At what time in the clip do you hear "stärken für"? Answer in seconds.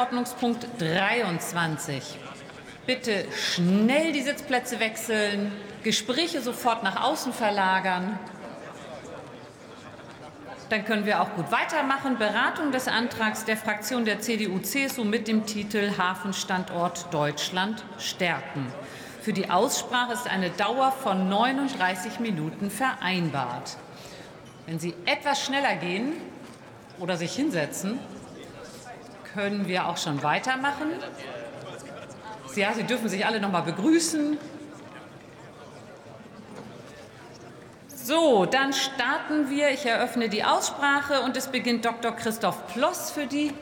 17.98-19.34